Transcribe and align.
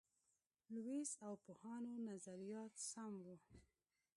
لویس 0.73 1.11
او 1.25 1.33
پوهانو 1.45 1.91
نظریات 2.09 2.73
سم 2.89 3.13
وو. 3.25 3.35